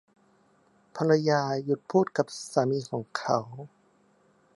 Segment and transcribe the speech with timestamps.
[0.95, 3.39] ภรรยาหยุดพูดกับสามีของเขา